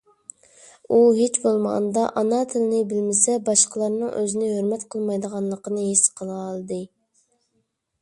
ئۇ 0.95 1.01
ھېچ 1.17 1.37
بولمىغاندا، 1.43 2.05
ئانا 2.21 2.39
تىلنى 2.55 2.81
بىلمىسە 2.95 3.37
باشقىلارنىڭ 3.51 4.11
ئۆزىنى 4.23 4.51
ھۆرمەت 4.57 4.89
قىلمايدىغانلىقىنى 4.97 5.89
ھېس 5.93 6.05
قىلالىدى. 6.21 6.85